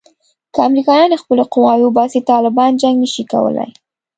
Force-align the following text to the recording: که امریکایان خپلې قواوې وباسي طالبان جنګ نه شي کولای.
که 0.53 0.59
امریکایان 0.67 1.11
خپلې 1.21 1.43
قواوې 1.53 1.85
وباسي 1.87 2.19
طالبان 2.31 2.71
جنګ 2.81 2.95
نه 3.03 3.07
شي 3.13 3.23
کولای. 3.31 3.69